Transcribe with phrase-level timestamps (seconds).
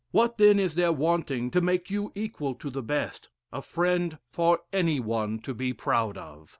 [0.09, 4.61] What, then, is there wanting to make you equal to the best a friend for
[4.73, 6.49] any one to be proud of?"